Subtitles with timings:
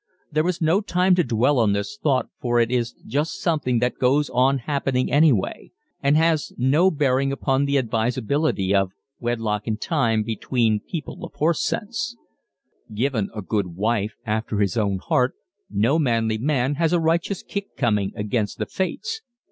[0.31, 3.99] There is no time to dwell on this thought for it is just something that
[3.99, 10.23] goes on happening anyway and has no bearing upon the advisability of "wedlock in time"
[10.23, 12.15] between people of horse sense.
[12.91, 15.35] Given a good wife, after his own heart,
[15.69, 19.21] no manly man has a righteous kick coming against the fates.